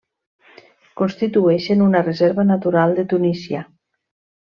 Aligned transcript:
Constitueixen 1.01 1.85
una 1.91 2.03
reserva 2.09 2.49
natural 2.55 3.01
de 3.01 3.09
Tunísia. 3.15 3.67